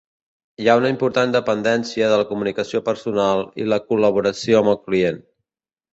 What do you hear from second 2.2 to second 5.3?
la comunicació personal i la col·laboració amb el client.